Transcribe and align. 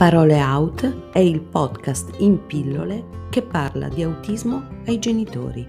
Parole 0.00 0.40
Out 0.40 1.10
è 1.12 1.18
il 1.18 1.42
podcast 1.42 2.20
in 2.20 2.46
pillole 2.46 3.26
che 3.28 3.42
parla 3.42 3.86
di 3.90 4.02
autismo 4.02 4.80
ai 4.86 4.98
genitori. 4.98 5.68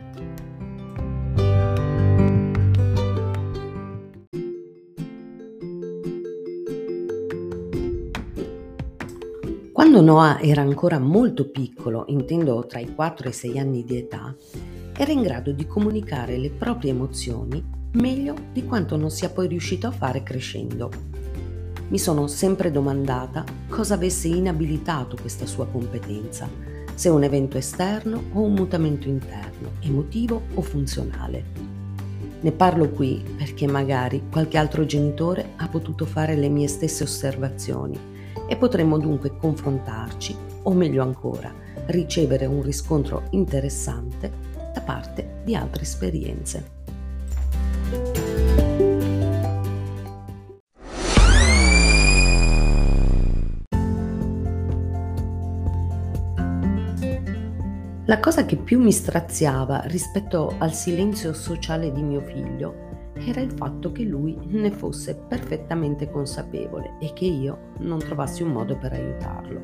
Quando 9.74 10.00
Noah 10.00 10.40
era 10.40 10.62
ancora 10.62 10.98
molto 10.98 11.50
piccolo, 11.50 12.06
intendo 12.08 12.66
tra 12.66 12.80
i 12.80 12.96
4 12.96 13.26
e 13.26 13.30
i 13.32 13.34
6 13.34 13.60
anni 13.60 13.84
di 13.84 13.98
età, 13.98 14.34
era 14.96 15.12
in 15.12 15.24
grado 15.24 15.52
di 15.52 15.68
comunicare 15.68 16.38
le 16.38 16.52
proprie 16.52 16.92
emozioni 16.92 17.62
meglio 17.96 18.36
di 18.54 18.64
quanto 18.64 18.96
non 18.96 19.10
sia 19.12 19.30
poi 19.30 19.50
riuscito 19.50 19.88
a 19.88 19.92
fare 19.92 20.24
crescendo 20.24 21.20
mi 21.92 22.00
sono 22.00 22.28
sempre 22.28 22.72
domandata 22.72 23.44
cosa 23.68 23.96
avesse 23.96 24.30
inabilitato 24.30 25.18
questa 25.20 25.46
sua 25.46 25.68
competenza, 25.68 26.48
se 26.96 27.10
un 27.10 27.22
evento 27.24 27.58
esterno 27.58 28.24
o 28.32 28.44
un 28.44 28.54
mutamento 28.54 29.10
interno, 29.10 29.72
emotivo 29.82 30.42
o 30.54 30.62
funzionale. 30.62 31.44
Ne 32.40 32.52
parlo 32.54 32.90
qui 32.90 33.22
perché 33.38 33.68
magari 33.68 34.24
qualche 34.32 34.58
altro 34.58 34.86
genitore 34.86 35.50
ha 35.58 35.68
potuto 35.68 36.06
fare 36.06 36.36
le 36.36 36.48
mie 36.48 36.70
stesse 36.70 37.04
osservazioni 37.04 38.00
e 38.48 38.56
potremmo 38.56 38.98
dunque 38.98 39.36
confrontarci, 39.36 40.34
o 40.64 40.74
meglio 40.74 41.04
ancora, 41.04 41.54
ricevere 41.88 42.46
un 42.46 42.62
riscontro 42.62 43.24
interessante 43.32 44.32
da 44.74 44.80
parte 44.80 45.42
di 45.44 45.56
altre 45.56 45.82
esperienze. 45.82 46.80
La 58.12 58.20
cosa 58.20 58.44
che 58.44 58.58
più 58.58 58.78
mi 58.82 58.92
straziava 58.92 59.84
rispetto 59.86 60.56
al 60.58 60.74
silenzio 60.74 61.32
sociale 61.32 61.94
di 61.94 62.02
mio 62.02 62.20
figlio 62.20 63.14
era 63.14 63.40
il 63.40 63.54
fatto 63.54 63.94
che 63.94 64.04
lui 64.04 64.38
ne 64.48 64.70
fosse 64.70 65.16
perfettamente 65.16 66.12
consapevole 66.12 66.98
e 67.00 67.14
che 67.14 67.24
io 67.24 67.70
non 67.78 68.00
trovassi 68.00 68.44
un 68.44 68.50
modo 68.50 68.78
per 68.78 68.92
aiutarlo. 68.92 69.62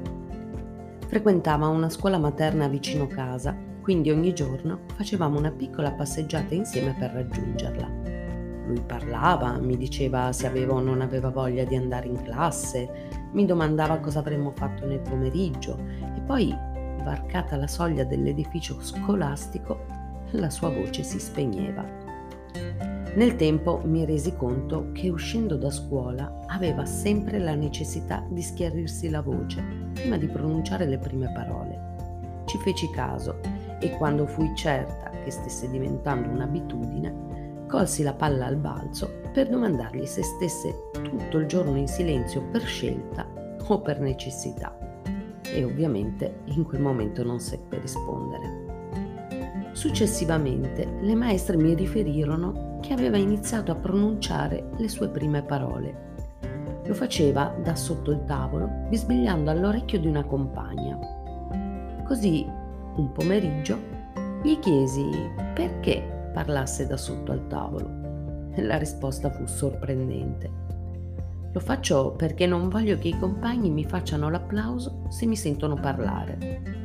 Frequentava 1.08 1.68
una 1.68 1.90
scuola 1.90 2.18
materna 2.18 2.70
vicino 2.70 3.06
casa, 3.06 3.54
quindi 3.82 4.12
ogni 4.12 4.34
giorno 4.34 4.84
facevamo 4.96 5.38
una 5.38 5.52
piccola 5.52 5.92
passeggiata 5.92 6.56
insieme 6.56 6.96
per 6.98 7.12
raggiungerla. 7.12 7.92
Lui 8.66 8.82
parlava, 8.88 9.58
mi 9.58 9.76
diceva 9.76 10.32
se 10.32 10.48
aveva 10.48 10.76
o 10.76 10.80
non 10.80 11.02
aveva 11.02 11.32
voglia 11.32 11.66
di 11.66 11.76
andare 11.76 12.08
in 12.08 12.24
classe, 12.24 13.10
mi 13.34 13.46
domandava 13.46 13.98
cosa 13.98 14.20
avremmo 14.20 14.54
fatto 14.56 14.86
nel 14.86 15.02
pomeriggio 15.02 15.78
e 16.16 16.22
poi 16.22 16.76
varcata 17.08 17.56
la 17.56 17.68
soglia 17.68 18.04
dell'edificio 18.04 18.82
scolastico, 18.82 19.86
la 20.32 20.50
sua 20.50 20.70
voce 20.70 21.04
si 21.04 21.20
spegneva. 21.20 21.86
Nel 23.16 23.38
tempo 23.38 23.82
mi 23.86 24.04
resi 24.04 24.36
conto 24.36 24.92
che 24.92 25.10
uscendo 25.10 25.56
da 25.56 25.72
scuola 25.72 26.42
aveva 26.48 26.86
sempre 26.86 27.40
la 27.40 27.56
necessità 27.56 28.26
di 28.30 28.42
schiarirsi 28.42 29.10
la 29.10 29.22
voce 29.22 29.64
prima 29.94 30.18
di 30.18 30.28
pronunciare 30.28 30.86
le 30.86 30.98
prime 30.98 31.32
parole. 31.32 32.44
Ci 32.46 32.58
feci 32.58 32.90
caso 32.90 33.40
e 33.80 33.90
quando 33.92 34.28
fui 34.28 34.54
certa 34.54 35.10
che 35.24 35.32
stesse 35.32 35.70
diventando 35.70 36.30
un'abitudine, 36.30 37.66
colsi 37.68 38.04
la 38.04 38.14
palla 38.14 38.48
al 38.48 38.58
balzo 38.58 39.22
per 39.32 39.48
domandargli 39.48 40.06
se 40.06 40.24
stesse 40.24 40.90
tutto 40.92 41.38
il 41.38 41.48
giorno 41.48 41.78
in 41.78 41.88
silenzio 41.88 42.44
per 42.52 42.64
scelta 42.64 43.26
o 43.66 43.82
per 43.82 44.00
necessità 44.00 44.87
e 45.54 45.64
ovviamente 45.64 46.42
in 46.46 46.64
quel 46.64 46.82
momento 46.82 47.24
non 47.24 47.40
seppe 47.40 47.80
rispondere. 47.80 48.66
Successivamente 49.74 50.98
le 51.02 51.14
maestre 51.14 51.56
mi 51.56 51.76
riferirono 51.76 52.80
che 52.82 52.94
aveva 52.94 53.18
iniziato 53.18 53.72
a 53.72 53.76
pronunciare 53.76 54.70
le 54.78 54.90
sue 54.90 55.10
prime 55.10 55.44
parole. 55.44 56.06
Lo 56.86 56.94
faceva 56.94 57.54
da 57.62 57.76
sotto 57.76 58.12
il 58.12 58.24
tavolo, 58.26 58.68
bisbigliando 58.90 59.52
all'orecchio 59.52 60.00
di 60.00 60.08
una 60.08 60.24
compagna. 60.24 60.98
Così, 62.06 62.46
un 62.96 63.12
pomeriggio, 63.12 63.78
gli 64.42 64.58
chiesi 64.60 65.10
perché 65.54 66.32
parlasse 66.34 66.88
da 66.88 66.98
sotto 66.98 67.32
al 67.32 67.48
tavolo. 67.48 67.90
La 68.56 68.78
risposta 68.78 69.30
fu 69.30 69.46
sorprendente. 69.46 70.67
Lo 71.54 71.60
faccio 71.60 72.12
perché 72.12 72.46
non 72.46 72.70
voglio 72.70 72.98
che 72.98 73.08
i 73.08 73.18
compagni 73.18 73.70
mi 73.70 73.86
facciano 73.86 74.30
l'applauso 74.30 75.06
se 75.10 75.26
mi 75.26 75.36
sentono 75.36 75.76
parlare. 75.76 76.76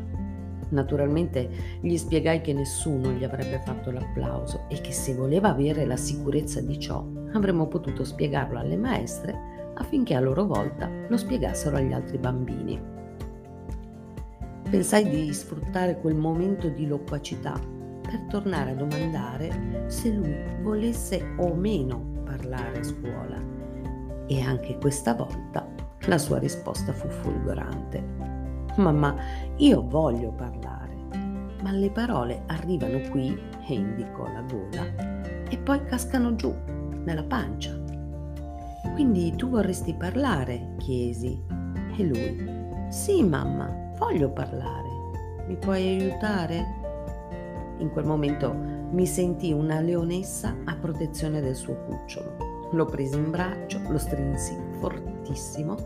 Naturalmente 0.70 1.50
gli 1.80 1.96
spiegai 1.96 2.40
che 2.40 2.54
nessuno 2.54 3.10
gli 3.10 3.24
avrebbe 3.24 3.60
fatto 3.64 3.90
l'applauso 3.90 4.64
e 4.68 4.80
che 4.80 4.92
se 4.92 5.14
voleva 5.14 5.50
avere 5.50 5.84
la 5.84 5.96
sicurezza 5.96 6.60
di 6.62 6.78
ciò 6.78 7.04
avremmo 7.32 7.66
potuto 7.66 8.04
spiegarlo 8.04 8.58
alle 8.58 8.76
maestre 8.76 9.72
affinché 9.74 10.14
a 10.14 10.20
loro 10.20 10.46
volta 10.46 10.88
lo 11.08 11.16
spiegassero 11.16 11.76
agli 11.76 11.92
altri 11.92 12.16
bambini. 12.16 12.80
Pensai 14.70 15.08
di 15.10 15.30
sfruttare 15.34 16.00
quel 16.00 16.14
momento 16.14 16.68
di 16.68 16.86
loquacità 16.86 17.60
per 18.00 18.20
tornare 18.30 18.70
a 18.70 18.74
domandare 18.74 19.84
se 19.88 20.10
lui 20.10 20.34
volesse 20.62 21.34
o 21.36 21.54
meno 21.54 22.22
parlare 22.24 22.78
a 22.78 22.82
scuola 22.82 23.61
e 24.32 24.40
anche 24.40 24.78
questa 24.78 25.14
volta 25.14 25.68
la 26.06 26.16
sua 26.16 26.38
risposta 26.38 26.92
fu 26.92 27.06
folgorante. 27.08 28.02
Mamma, 28.76 29.14
io 29.56 29.86
voglio 29.86 30.32
parlare, 30.32 30.94
ma 31.62 31.70
le 31.70 31.90
parole 31.90 32.42
arrivano 32.46 32.98
qui, 33.10 33.38
e 33.68 33.74
indicò 33.74 34.24
la 34.24 34.42
gola, 34.42 35.20
e 35.48 35.58
poi 35.58 35.84
cascano 35.84 36.34
giù, 36.34 36.52
nella 37.04 37.24
pancia. 37.24 37.78
Quindi 38.94 39.34
tu 39.36 39.50
vorresti 39.50 39.94
parlare? 39.94 40.74
chiesi. 40.78 41.38
E 41.96 42.02
lui, 42.02 42.88
sì 42.88 43.22
mamma, 43.22 43.92
voglio 43.98 44.30
parlare. 44.30 44.88
Mi 45.46 45.56
puoi 45.56 46.00
aiutare? 46.00 46.80
In 47.78 47.90
quel 47.90 48.06
momento 48.06 48.54
mi 48.54 49.04
sentì 49.06 49.52
una 49.52 49.80
leonessa 49.80 50.56
a 50.64 50.74
protezione 50.76 51.42
del 51.42 51.54
suo 51.54 51.76
cucciolo. 51.84 52.51
Lo 52.72 52.86
presi 52.86 53.16
in 53.16 53.30
braccio, 53.30 53.80
lo 53.88 53.98
strinsi 53.98 54.56
fortissimo, 54.78 55.76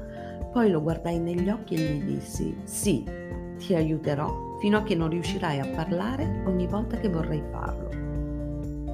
poi 0.53 0.71
lo 0.71 0.81
guardai 0.81 1.19
negli 1.19 1.49
occhi 1.49 1.75
e 1.75 1.79
gli 1.79 2.03
dissi 2.05 2.57
sì, 2.65 3.05
ti 3.59 3.75
aiuterò 3.75 4.57
fino 4.61 4.79
a 4.79 4.83
che 4.83 4.95
non 4.95 5.11
riuscirai 5.11 5.61
a 5.61 5.69
parlare 5.75 6.43
ogni 6.47 6.67
volta 6.67 6.97
che 6.97 7.09
vorrai 7.09 7.43
farlo. 7.51 7.91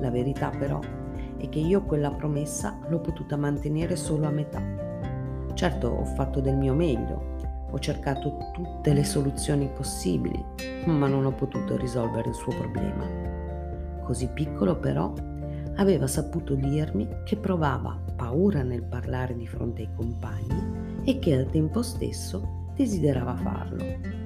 La 0.01 0.11
verità 0.11 0.49
però 0.49 0.81
è 1.37 1.49
che 1.49 1.59
io 1.59 1.83
quella 1.83 2.11
promessa 2.11 2.79
l'ho 2.89 3.01
potuta 3.01 3.37
mantenere 3.37 3.95
solo 3.97 4.27
a 4.27 4.31
metà. 4.31 4.63
Certo 5.55 5.89
ho 5.89 6.05
fatto 6.05 6.41
del 6.41 6.57
mio 6.57 6.75
meglio, 6.75 7.37
ho 7.71 7.79
cercato 7.79 8.39
tutte 8.53 8.93
le 8.95 9.05
soluzioni 9.05 9.69
possibili, 9.69 10.43
ma 10.87 11.07
non 11.09 11.27
ho 11.27 11.33
potuto 11.33 11.77
risolvere 11.77 12.31
il 12.31 12.35
suo 12.35 12.53
problema. 12.53 13.05
Così 14.03 14.29
piccolo 14.29 14.79
però 14.79 15.13
aveva 15.77 16.07
saputo 16.07 16.55
dirmi 16.55 17.09
che 17.25 17.37
provava 17.37 17.99
paura 18.17 18.63
nel 18.63 18.83
parlare 18.83 19.35
di 19.37 19.47
fronte 19.47 19.83
ai 19.83 19.89
compagni 19.95 21.01
e 21.05 21.19
che 21.19 21.35
al 21.35 21.51
tempo 21.51 21.83
stesso 21.83 22.71
desiderava 22.75 23.35
farlo. 23.37 24.21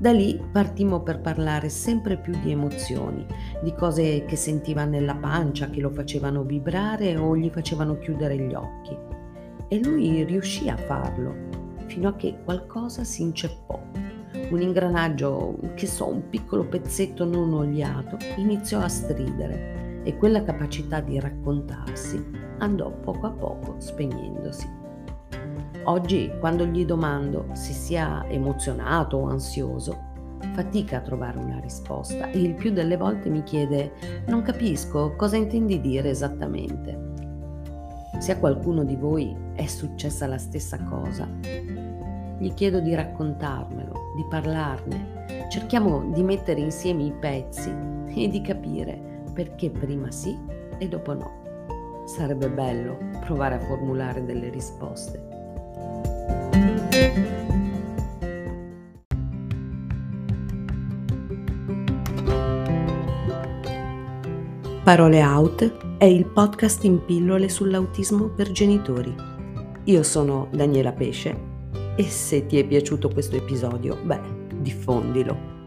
Da 0.00 0.12
lì 0.12 0.40
partimmo 0.52 1.02
per 1.02 1.20
parlare 1.20 1.68
sempre 1.68 2.16
più 2.16 2.32
di 2.40 2.52
emozioni, 2.52 3.26
di 3.62 3.74
cose 3.74 4.24
che 4.26 4.36
sentiva 4.36 4.84
nella 4.84 5.16
pancia, 5.16 5.70
che 5.70 5.80
lo 5.80 5.90
facevano 5.90 6.44
vibrare 6.44 7.16
o 7.16 7.36
gli 7.36 7.50
facevano 7.50 7.98
chiudere 7.98 8.36
gli 8.38 8.54
occhi. 8.54 8.96
E 9.66 9.82
lui 9.82 10.22
riuscì 10.22 10.68
a 10.68 10.76
farlo, 10.76 11.34
fino 11.86 12.10
a 12.10 12.14
che 12.14 12.36
qualcosa 12.44 13.02
si 13.02 13.22
inceppò. 13.22 13.82
Un 14.50 14.62
ingranaggio, 14.62 15.58
che 15.74 15.88
so, 15.88 16.08
un 16.08 16.28
piccolo 16.28 16.64
pezzetto 16.64 17.24
non 17.24 17.52
oliato, 17.52 18.18
iniziò 18.36 18.78
a 18.78 18.88
stridere 18.88 19.87
e 20.08 20.16
quella 20.16 20.42
capacità 20.42 21.00
di 21.00 21.20
raccontarsi 21.20 22.24
andò 22.60 22.90
poco 22.90 23.26
a 23.26 23.30
poco 23.30 23.74
spegnendosi. 23.76 24.66
Oggi, 25.84 26.32
quando 26.40 26.64
gli 26.64 26.86
domando 26.86 27.48
se 27.52 27.74
sia 27.74 28.24
emozionato 28.26 29.18
o 29.18 29.28
ansioso, 29.28 30.06
fatica 30.54 30.96
a 30.96 31.00
trovare 31.02 31.36
una 31.36 31.60
risposta 31.60 32.30
e 32.30 32.40
il 32.40 32.54
più 32.54 32.72
delle 32.72 32.96
volte 32.96 33.28
mi 33.28 33.42
chiede 33.42 33.92
non 34.28 34.40
capisco 34.40 35.14
cosa 35.14 35.36
intendi 35.36 35.78
dire 35.78 36.08
esattamente. 36.08 36.98
Se 38.18 38.32
a 38.32 38.38
qualcuno 38.38 38.84
di 38.84 38.96
voi 38.96 39.36
è 39.52 39.66
successa 39.66 40.26
la 40.26 40.38
stessa 40.38 40.82
cosa, 40.84 41.28
gli 42.38 42.54
chiedo 42.54 42.80
di 42.80 42.94
raccontarmelo, 42.94 43.92
di 44.16 44.24
parlarne. 44.30 45.48
Cerchiamo 45.50 46.10
di 46.14 46.22
mettere 46.22 46.60
insieme 46.60 47.02
i 47.02 47.12
pezzi 47.12 47.70
e 48.06 48.28
di 48.28 48.40
capire 48.40 49.07
perché 49.38 49.70
prima 49.70 50.10
sì 50.10 50.36
e 50.78 50.88
dopo 50.88 51.14
no. 51.14 52.02
Sarebbe 52.06 52.48
bello 52.50 52.98
provare 53.24 53.54
a 53.54 53.60
formulare 53.60 54.24
delle 54.24 54.50
risposte. 54.50 55.22
Parole 64.82 65.22
Out 65.22 65.98
è 65.98 66.04
il 66.04 66.26
podcast 66.26 66.82
in 66.82 67.04
pillole 67.04 67.48
sull'autismo 67.48 68.30
per 68.30 68.50
genitori. 68.50 69.14
Io 69.84 70.02
sono 70.02 70.48
Daniela 70.50 70.90
Pesce 70.90 71.38
e 71.94 72.02
se 72.02 72.44
ti 72.46 72.58
è 72.58 72.66
piaciuto 72.66 73.08
questo 73.08 73.36
episodio, 73.36 73.96
beh, 74.02 74.20
diffondilo 74.56 75.57